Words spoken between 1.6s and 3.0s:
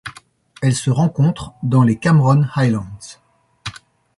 dans les Cameron Highlands.